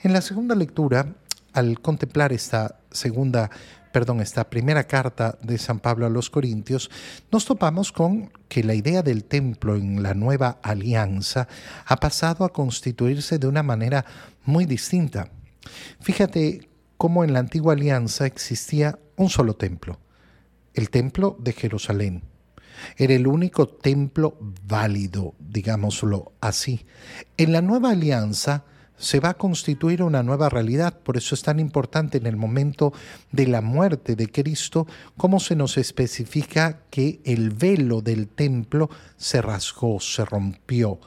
En 0.00 0.12
la 0.12 0.20
segunda 0.20 0.54
lectura, 0.54 1.14
al 1.52 1.80
contemplar 1.80 2.32
esta 2.32 2.80
segunda 2.90 3.50
perdón, 3.92 4.20
esta 4.20 4.48
primera 4.48 4.84
carta 4.84 5.38
de 5.42 5.58
San 5.58 5.80
Pablo 5.80 6.06
a 6.06 6.10
los 6.10 6.30
Corintios, 6.30 6.90
nos 7.32 7.44
topamos 7.44 7.92
con 7.92 8.30
que 8.48 8.62
la 8.62 8.74
idea 8.74 9.02
del 9.02 9.24
templo 9.24 9.76
en 9.76 10.02
la 10.02 10.14
nueva 10.14 10.58
alianza 10.62 11.48
ha 11.86 11.96
pasado 11.96 12.44
a 12.44 12.52
constituirse 12.52 13.38
de 13.38 13.46
una 13.46 13.62
manera 13.62 14.04
muy 14.44 14.66
distinta. 14.66 15.30
Fíjate 16.00 16.68
cómo 16.96 17.24
en 17.24 17.32
la 17.32 17.40
antigua 17.40 17.72
alianza 17.72 18.26
existía 18.26 18.98
un 19.16 19.30
solo 19.30 19.56
templo, 19.56 19.98
el 20.74 20.90
templo 20.90 21.36
de 21.40 21.52
Jerusalén. 21.52 22.22
Era 22.96 23.14
el 23.14 23.26
único 23.26 23.66
templo 23.68 24.38
válido, 24.40 25.34
digámoslo 25.40 26.32
así. 26.40 26.86
En 27.36 27.52
la 27.52 27.60
nueva 27.60 27.90
alianza, 27.90 28.64
se 28.98 29.20
va 29.20 29.30
a 29.30 29.34
constituir 29.34 30.02
una 30.02 30.22
nueva 30.22 30.48
realidad. 30.48 30.98
Por 30.98 31.16
eso 31.16 31.34
es 31.34 31.42
tan 31.42 31.60
importante 31.60 32.18
en 32.18 32.26
el 32.26 32.36
momento 32.36 32.92
de 33.32 33.46
la 33.46 33.60
muerte 33.60 34.16
de 34.16 34.30
Cristo, 34.30 34.86
cómo 35.16 35.40
se 35.40 35.56
nos 35.56 35.78
especifica 35.78 36.80
que 36.90 37.20
el 37.24 37.50
velo 37.50 38.02
del 38.02 38.28
templo 38.28 38.90
se 39.16 39.40
rasgó, 39.40 40.00
se 40.00 40.24
rompió. 40.24 40.98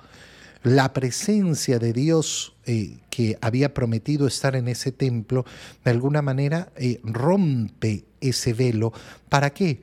La 0.63 0.93
presencia 0.93 1.79
de 1.79 1.91
Dios 1.91 2.53
eh, 2.65 2.99
que 3.09 3.37
había 3.41 3.73
prometido 3.73 4.27
estar 4.27 4.55
en 4.55 4.67
ese 4.67 4.91
templo, 4.91 5.43
de 5.83 5.91
alguna 5.91 6.21
manera 6.21 6.71
eh, 6.75 6.99
rompe 7.03 8.05
ese 8.21 8.53
velo. 8.53 8.93
¿Para 9.27 9.49
qué? 9.49 9.81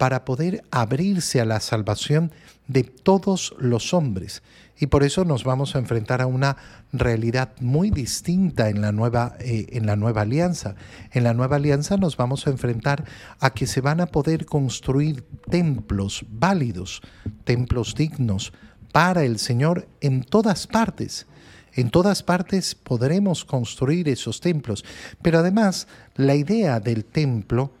Para 0.00 0.24
poder 0.24 0.64
abrirse 0.70 1.42
a 1.42 1.44
la 1.44 1.60
salvación 1.60 2.32
de 2.68 2.84
todos 2.84 3.54
los 3.58 3.92
hombres. 3.92 4.42
Y 4.78 4.86
por 4.86 5.02
eso 5.02 5.26
nos 5.26 5.44
vamos 5.44 5.76
a 5.76 5.78
enfrentar 5.78 6.22
a 6.22 6.26
una 6.26 6.56
realidad 6.90 7.50
muy 7.60 7.90
distinta 7.90 8.70
en 8.70 8.80
la 8.80 8.92
nueva, 8.92 9.36
eh, 9.40 9.66
en 9.72 9.84
la 9.84 9.96
nueva 9.96 10.22
alianza. 10.22 10.74
En 11.12 11.24
la 11.24 11.34
nueva 11.34 11.56
alianza 11.56 11.98
nos 11.98 12.16
vamos 12.16 12.46
a 12.46 12.50
enfrentar 12.50 13.04
a 13.40 13.50
que 13.50 13.66
se 13.66 13.82
van 13.82 14.00
a 14.00 14.06
poder 14.06 14.46
construir 14.46 15.22
templos 15.50 16.24
válidos, 16.30 17.02
templos 17.44 17.94
dignos 17.94 18.54
para 18.92 19.22
el 19.24 19.38
Señor 19.38 19.86
en 20.00 20.24
todas 20.24 20.66
partes. 20.66 21.26
En 21.74 21.90
todas 21.90 22.22
partes 22.22 22.74
podremos 22.74 23.44
construir 23.44 24.08
esos 24.08 24.40
templos. 24.40 24.82
Pero 25.20 25.40
además, 25.40 25.88
la 26.16 26.36
idea 26.36 26.80
del 26.80 27.04
templo 27.04 27.74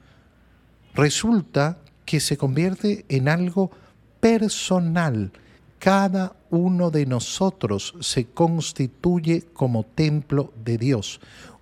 resulta 0.94 1.78
que 2.10 2.18
se 2.18 2.36
convierte 2.36 3.04
en 3.08 3.28
algo 3.28 3.70
personal 4.18 5.30
cada 5.78 6.34
uno 6.50 6.90
de 6.90 7.06
nosotros 7.06 7.94
se 8.00 8.24
constituye 8.26 9.44
como 9.52 9.84
templo 9.84 10.52
de 10.64 10.76
Dios. 10.76 11.20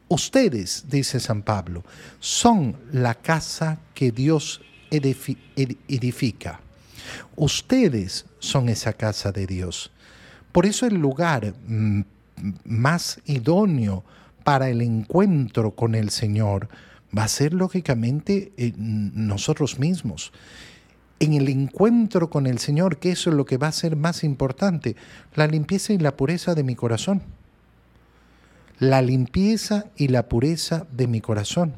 Ustedes, 0.08 0.86
dice 0.88 1.20
San 1.20 1.42
Pablo, 1.42 1.84
son 2.19 2.78
la 2.92 3.14
casa 3.14 3.78
que 3.92 4.10
Dios 4.10 4.62
edifica. 4.91 6.60
Ustedes 7.36 8.24
son 8.38 8.70
esa 8.70 8.94
casa 8.94 9.32
de 9.32 9.46
Dios. 9.46 9.91
Por 10.50 10.64
eso 10.64 10.86
el 10.86 10.94
lugar 10.94 11.52
mm, 11.66 12.00
más 12.64 13.20
idóneo 13.26 14.02
para 14.44 14.70
el 14.70 14.80
encuentro 14.80 15.72
con 15.72 15.94
el 15.94 16.08
Señor 16.08 16.70
va 17.16 17.24
a 17.24 17.28
ser 17.28 17.54
lógicamente 17.54 18.52
eh, 18.56 18.72
nosotros 18.76 19.78
mismos 19.78 20.32
en 21.20 21.34
el 21.34 21.48
encuentro 21.48 22.30
con 22.30 22.46
el 22.46 22.58
Señor, 22.58 22.98
que 22.98 23.10
eso 23.10 23.30
es 23.30 23.36
lo 23.36 23.44
que 23.44 23.56
va 23.56 23.68
a 23.68 23.72
ser 23.72 23.96
más 23.96 24.24
importante, 24.24 24.96
la 25.34 25.46
limpieza 25.46 25.92
y 25.92 25.98
la 25.98 26.16
pureza 26.16 26.54
de 26.54 26.62
mi 26.62 26.74
corazón. 26.74 27.22
La 28.78 29.02
limpieza 29.02 29.86
y 29.96 30.08
la 30.08 30.28
pureza 30.28 30.86
de 30.92 31.08
mi 31.08 31.20
corazón. 31.20 31.74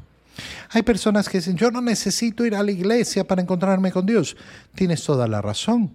Hay 0.69 0.83
personas 0.83 1.27
que 1.27 1.39
dicen, 1.39 1.57
yo 1.57 1.71
no 1.71 1.81
necesito 1.81 2.45
ir 2.45 2.55
a 2.55 2.63
la 2.63 2.71
iglesia 2.71 3.27
para 3.27 3.41
encontrarme 3.41 3.91
con 3.91 4.05
Dios. 4.05 4.37
Tienes 4.75 5.03
toda 5.03 5.27
la 5.27 5.41
razón. 5.41 5.91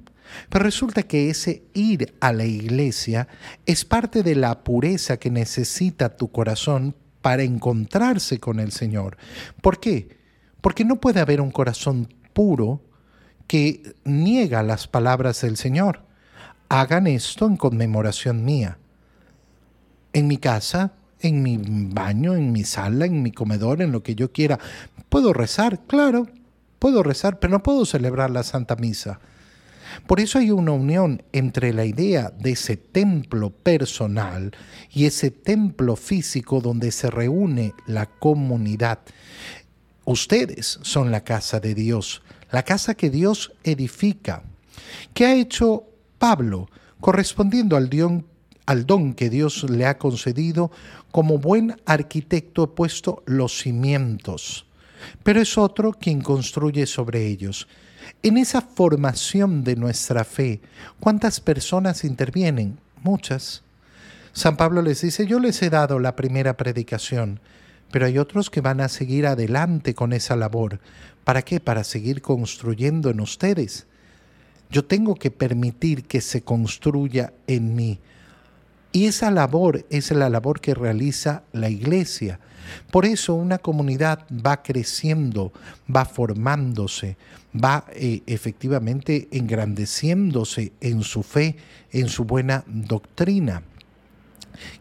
Pero 0.48 0.64
resulta 0.64 1.04
que 1.04 1.30
ese 1.30 1.62
ir 1.72 2.14
a 2.20 2.32
la 2.32 2.44
iglesia 2.44 3.28
es 3.64 3.84
parte 3.84 4.24
de 4.24 4.34
la 4.34 4.64
pureza 4.64 5.18
que 5.18 5.30
necesita 5.30 6.16
tu 6.16 6.32
corazón 6.32 6.96
para 7.26 7.42
encontrarse 7.42 8.38
con 8.38 8.60
el 8.60 8.70
Señor. 8.70 9.16
¿Por 9.60 9.80
qué? 9.80 10.16
Porque 10.60 10.84
no 10.84 11.00
puede 11.00 11.18
haber 11.18 11.40
un 11.40 11.50
corazón 11.50 12.14
puro 12.32 12.84
que 13.48 13.96
niega 14.04 14.62
las 14.62 14.86
palabras 14.86 15.40
del 15.40 15.56
Señor. 15.56 16.04
Hagan 16.68 17.08
esto 17.08 17.46
en 17.46 17.56
conmemoración 17.56 18.44
mía. 18.44 18.78
En 20.12 20.28
mi 20.28 20.36
casa, 20.36 20.92
en 21.18 21.42
mi 21.42 21.58
baño, 21.58 22.36
en 22.36 22.52
mi 22.52 22.62
sala, 22.62 23.06
en 23.06 23.20
mi 23.24 23.32
comedor, 23.32 23.82
en 23.82 23.90
lo 23.90 24.04
que 24.04 24.14
yo 24.14 24.30
quiera. 24.30 24.60
¿Puedo 25.08 25.32
rezar? 25.32 25.80
Claro, 25.88 26.28
puedo 26.78 27.02
rezar, 27.02 27.40
pero 27.40 27.54
no 27.54 27.62
puedo 27.64 27.84
celebrar 27.86 28.30
la 28.30 28.44
Santa 28.44 28.76
Misa. 28.76 29.18
Por 30.06 30.20
eso 30.20 30.38
hay 30.38 30.50
una 30.50 30.72
unión 30.72 31.22
entre 31.32 31.72
la 31.72 31.84
idea 31.84 32.30
de 32.30 32.52
ese 32.52 32.76
templo 32.76 33.50
personal 33.50 34.52
y 34.92 35.06
ese 35.06 35.30
templo 35.30 35.96
físico 35.96 36.60
donde 36.60 36.92
se 36.92 37.10
reúne 37.10 37.72
la 37.86 38.06
comunidad. 38.06 39.00
Ustedes 40.04 40.78
son 40.82 41.10
la 41.10 41.22
casa 41.22 41.60
de 41.60 41.74
Dios 41.74 42.22
la 42.50 42.62
casa 42.62 42.94
que 42.94 43.10
Dios 43.10 43.52
edifica. 43.64 44.42
¿Qué 45.14 45.26
ha 45.26 45.34
hecho 45.34 45.84
Pablo 46.18 46.68
correspondiendo 47.00 47.76
al, 47.76 48.86
don 48.86 49.14
que 49.14 49.30
Dios 49.30 49.68
le 49.68 49.86
ha 49.86 49.98
concedido? 49.98 50.70
Como 51.10 51.38
buen 51.38 51.76
arquitecto 51.86 52.62
ha 52.62 52.74
puesto 52.74 53.22
los 53.26 53.58
cimientos, 53.58 54.66
pero 55.22 55.40
es 55.40 55.58
otro 55.58 55.92
quien 55.92 56.20
construye 56.20 56.86
sobre 56.86 57.26
ellos. 57.26 57.68
En 58.22 58.36
esa 58.36 58.60
formación 58.60 59.64
de 59.64 59.76
nuestra 59.76 60.24
fe, 60.24 60.60
¿cuántas 61.00 61.40
personas 61.40 62.04
intervienen? 62.04 62.78
Muchas. 63.02 63.62
San 64.32 64.56
Pablo 64.56 64.82
les 64.82 65.00
dice, 65.00 65.26
yo 65.26 65.40
les 65.40 65.62
he 65.62 65.70
dado 65.70 65.98
la 65.98 66.14
primera 66.14 66.56
predicación, 66.56 67.40
pero 67.90 68.06
hay 68.06 68.18
otros 68.18 68.50
que 68.50 68.60
van 68.60 68.80
a 68.80 68.88
seguir 68.88 69.26
adelante 69.26 69.94
con 69.94 70.12
esa 70.12 70.36
labor. 70.36 70.80
¿Para 71.24 71.42
qué? 71.42 71.58
Para 71.58 71.84
seguir 71.84 72.22
construyendo 72.22 73.10
en 73.10 73.20
ustedes. 73.20 73.86
Yo 74.70 74.84
tengo 74.84 75.14
que 75.14 75.30
permitir 75.30 76.04
que 76.04 76.20
se 76.20 76.42
construya 76.42 77.32
en 77.46 77.74
mí. 77.74 78.00
Y 78.96 79.04
esa 79.04 79.30
labor 79.30 79.84
es 79.90 80.10
la 80.10 80.30
labor 80.30 80.58
que 80.58 80.72
realiza 80.72 81.42
la 81.52 81.68
iglesia. 81.68 82.40
Por 82.90 83.04
eso 83.04 83.34
una 83.34 83.58
comunidad 83.58 84.24
va 84.30 84.62
creciendo, 84.62 85.52
va 85.94 86.06
formándose, 86.06 87.18
va 87.54 87.84
eh, 87.92 88.22
efectivamente 88.26 89.28
engrandeciéndose 89.32 90.72
en 90.80 91.02
su 91.02 91.22
fe, 91.22 91.56
en 91.92 92.08
su 92.08 92.24
buena 92.24 92.64
doctrina. 92.66 93.64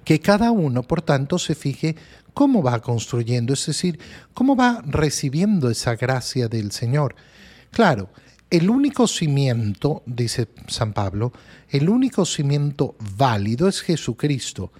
Que 0.05 0.21
cada 0.21 0.49
uno, 0.51 0.83
por 0.83 1.01
tanto, 1.01 1.37
se 1.37 1.53
fije 1.53 1.97
cómo 2.33 2.63
va 2.63 2.79
construyendo, 2.79 3.51
es 3.51 3.65
decir, 3.65 3.99
cómo 4.33 4.55
va 4.55 4.81
recibiendo 4.87 5.69
esa 5.69 5.97
gracia 5.97 6.47
del 6.47 6.71
Señor. 6.71 7.15
Claro, 7.69 8.07
el 8.49 8.69
único 8.69 9.07
cimiento, 9.07 10.03
dice 10.05 10.47
San 10.67 10.93
Pablo, 10.93 11.33
el 11.69 11.89
único 11.89 12.25
cimiento 12.25 12.95
válido 13.17 13.67
es 13.67 13.81
Jesucristo. 13.81 14.71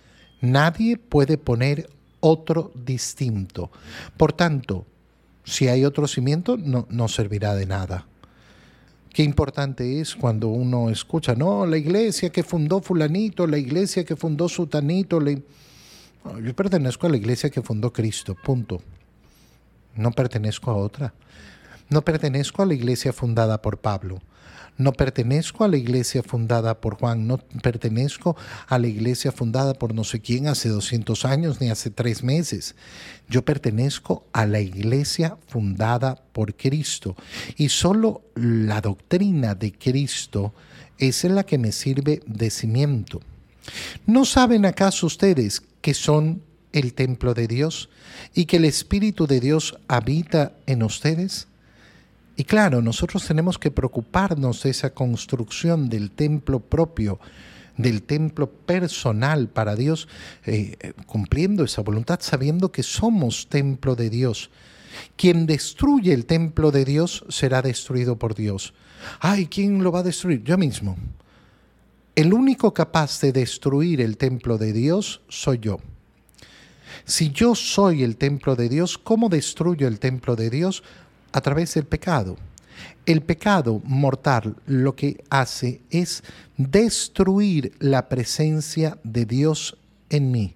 Nadie 0.42 0.98
puede 0.98 1.38
poner 1.38 1.90
otro 2.20 2.72
distinto. 2.76 3.72
Por 4.18 4.34
tanto, 4.34 4.86
si 5.44 5.68
hay 5.68 5.86
otro 5.86 6.08
cimiento, 6.08 6.58
no, 6.58 6.88
no 6.90 7.08
servirá 7.08 7.56
de 7.56 7.66
nada. 7.66 8.08
Qué 9.16 9.24
importante 9.24 10.02
es 10.02 10.16
cuando 10.16 10.50
uno 10.50 10.90
escucha, 10.90 11.36
no, 11.36 11.66
la 11.66 11.78
iglesia 11.78 12.32
que 12.32 12.44
fundó 12.44 12.82
fulanito, 12.82 13.48
la 13.48 13.58
iglesia 13.58 14.04
que 14.04 14.16
fundó 14.16 14.50
sutanito, 14.50 15.20
le... 15.20 15.42
Yo 16.44 16.56
pertenezco 16.56 17.08
a 17.08 17.12
la 17.12 17.18
iglesia 17.18 17.50
que 17.50 17.62
fundó 17.62 17.94
Cristo, 17.94 18.36
punto. 18.36 18.82
No 19.96 20.12
pertenezco 20.12 20.72
a 20.72 20.76
otra. 20.76 21.14
No 21.90 22.04
pertenezco 22.04 22.64
a 22.64 22.66
la 22.66 22.74
iglesia 22.74 23.14
fundada 23.14 23.62
por 23.62 23.80
Pablo. 23.80 24.22
No 24.78 24.92
pertenezco 24.92 25.64
a 25.64 25.70
la 25.70 25.78
iglesia 25.78 26.22
fundada 26.22 26.82
por 26.82 26.96
Juan. 26.98 27.28
No 27.28 27.38
pertenezco 27.38 28.36
a 28.68 28.78
la 28.78 28.88
iglesia 28.88 29.32
fundada 29.32 29.74
por 29.74 29.94
no 29.94 30.04
sé 30.04 30.20
quién 30.20 30.48
hace 30.48 30.68
200 30.68 31.24
años 31.24 31.62
ni 31.62 31.70
hace 31.70 31.90
tres 31.90 32.24
meses. 32.24 32.76
Yo 33.30 33.46
pertenezco 33.46 34.26
a 34.34 34.46
la 34.46 34.60
iglesia 34.60 35.38
fundada 35.48 36.16
por 36.34 36.56
Cristo. 36.56 37.16
Y 37.56 37.70
solo 37.70 38.24
la 38.36 38.82
doctrina 38.82 39.56
de 39.56 39.72
Cristo 39.72 40.54
es 40.98 41.24
la 41.24 41.46
que 41.46 41.58
me 41.58 41.72
sirve 41.72 42.22
de 42.26 42.50
cimiento. 42.50 43.22
¿No 44.06 44.26
saben 44.26 44.66
acaso 44.66 45.08
ustedes 45.08 45.62
que 45.82 45.94
son 45.94 46.42
el 46.74 46.94
templo 46.94 47.34
de 47.34 47.48
Dios 47.48 47.90
y 48.34 48.46
que 48.46 48.58
el 48.58 48.66
Espíritu 48.66 49.26
de 49.26 49.40
Dios 49.40 49.78
habita 49.88 50.52
en 50.66 50.84
ustedes? 50.84 51.48
Y 52.36 52.44
claro, 52.44 52.82
nosotros 52.82 53.26
tenemos 53.26 53.58
que 53.58 53.72
preocuparnos 53.72 54.64
de 54.64 54.70
esa 54.72 54.90
construcción 54.94 55.90
del 55.90 56.12
templo 56.12 56.60
propio 56.60 57.20
del 57.78 58.04
templo 58.04 58.50
personal 58.50 59.50
para 59.50 59.76
Dios, 59.76 60.08
eh, 60.46 60.94
cumpliendo 61.06 61.64
esa 61.64 61.82
voluntad, 61.82 62.20
sabiendo 62.22 62.72
que 62.72 62.84
somos 62.84 63.48
templo 63.48 63.96
de 63.96 64.10
Dios. 64.10 64.50
Quien 65.18 65.46
destruye 65.46 66.14
el 66.14 66.26
templo 66.26 66.72
de 66.72 66.86
Dios 66.86 67.26
será 67.30 67.62
destruido 67.62 68.18
por 68.18 68.34
Dios. 68.34 68.74
Ay, 69.20 69.48
¿quién 69.48 69.84
lo 69.84 69.92
va 69.92 70.00
a 70.00 70.04
destruir? 70.04 70.44
Yo 70.44 70.58
mismo. 70.58 70.98
El 72.16 72.34
único 72.34 72.74
capaz 72.74 73.20
de 73.20 73.34
destruir 73.34 74.00
el 74.00 74.16
templo 74.16 74.58
de 74.58 74.72
Dios 74.72 75.22
soy 75.28 75.60
yo. 75.60 75.80
Si 77.04 77.32
yo 77.32 77.56
soy 77.56 78.04
el 78.04 78.16
templo 78.16 78.56
de 78.56 78.70
Dios, 78.70 78.98
¿cómo 78.98 79.28
destruyo 79.28 79.88
el 79.88 80.00
templo 80.00 80.38
de 80.38 80.50
Dios? 80.50 80.82
A 81.32 81.42
través 81.42 81.74
del 81.74 81.86
pecado. 81.86 82.38
El 83.06 83.22
pecado 83.22 83.82
mortal 83.86 84.56
lo 84.66 84.96
que 84.96 85.24
hace 85.30 85.82
es 85.90 86.24
destruir 86.58 87.74
la 87.80 88.10
presencia 88.10 88.98
de 89.04 89.26
Dios 89.26 89.78
en 90.10 90.32
mí, 90.32 90.56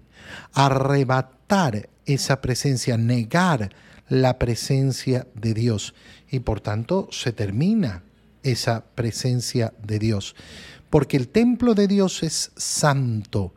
arrebatar 0.52 1.88
esa 2.06 2.40
presencia, 2.40 2.96
negar 2.96 3.70
la 4.08 4.38
presencia 4.38 5.26
de 5.34 5.54
Dios 5.54 5.94
y 6.28 6.40
por 6.40 6.60
tanto 6.60 7.08
se 7.12 7.32
termina 7.32 8.02
esa 8.42 8.84
presencia 8.94 9.72
de 9.82 9.98
Dios, 9.98 10.34
porque 10.88 11.16
el 11.16 11.28
templo 11.28 11.74
de 11.74 11.86
Dios 11.86 12.22
es 12.22 12.50
santo. 12.56 13.54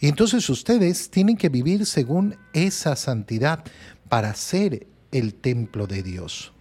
Y 0.00 0.08
entonces 0.08 0.48
ustedes 0.48 1.10
tienen 1.10 1.36
que 1.36 1.48
vivir 1.48 1.84
según 1.84 2.36
esa 2.52 2.96
santidad 2.96 3.64
para 4.08 4.34
ser 4.34 4.86
el 5.12 5.34
templo 5.34 5.86
de 5.86 6.02
Dios. 6.02 6.52